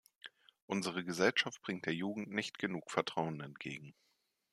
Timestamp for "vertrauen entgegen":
2.89-3.93